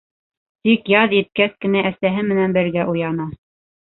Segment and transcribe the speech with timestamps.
[0.67, 3.29] Тик яҙ еткәс кенә, әсәһе менән бергә уяна...